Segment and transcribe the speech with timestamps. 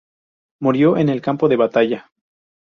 [0.59, 2.11] Murió en el campo de batalla.